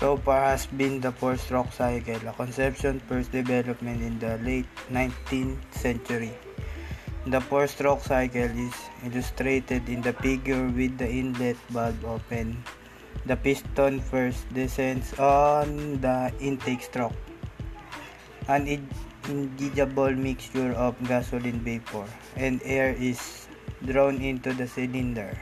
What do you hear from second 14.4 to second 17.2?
descends on the intake stroke.